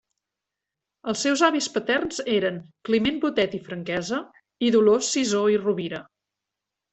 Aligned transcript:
Els 1.11 1.19
seus 1.25 1.43
avis 1.47 1.67
paterns 1.75 2.21
eren 2.37 2.57
Climent 2.89 3.19
Botet 3.27 3.53
i 3.59 3.61
Franquesa 3.67 4.23
i 4.69 4.73
Dolors 4.79 5.13
Sisó 5.19 5.45
i 5.59 5.61
Rovira. 5.69 6.03